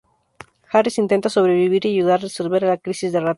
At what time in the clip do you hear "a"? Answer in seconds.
2.15-2.23, 2.65-2.69